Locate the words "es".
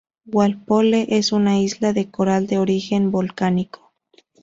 1.09-1.31